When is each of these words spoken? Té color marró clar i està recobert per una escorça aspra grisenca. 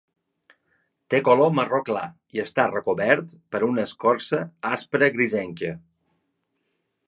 Té 1.13 1.19
color 1.27 1.51
marró 1.57 1.81
clar 1.89 2.05
i 2.37 2.41
està 2.45 2.65
recobert 2.71 3.37
per 3.57 3.63
una 3.69 3.87
escorça 3.91 4.43
aspra 4.73 5.13
grisenca. 5.19 5.75